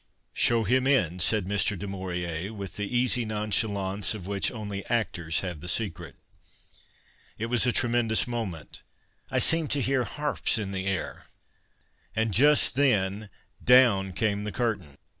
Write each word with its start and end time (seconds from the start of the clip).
"Show 0.33 0.63
him 0.63 0.87
in," 0.87 1.19
said 1.19 1.45
Mr, 1.45 1.77
du 1.77 1.85
Maurier 1.87 2.51
with 2.51 2.75
the 2.75 2.87
easy 2.89 3.23
nonchalance 3.23 4.15
of 4.15 4.25
which 4.25 4.49
only 4.51 4.83
actors 4.87 5.41
have 5.41 5.59
the 5.59 5.67
secret. 5.69 6.15
It 7.37 7.45
was 7.51 7.67
a 7.67 7.71
tremendous 7.71 8.25
moment. 8.25 8.81
I 9.29 9.37
seemed 9.37 9.69
to 9.73 9.79
hear 9.79 10.03
harps 10.05 10.57
in 10.57 10.71
the 10.71 10.87
air. 10.87 11.27
And 12.15 12.33
just 12.33 12.73
then, 12.73 13.29
do\\Ti 13.63 14.13
came 14.13 14.43
the 14.43 14.51
curtain 14.51 14.97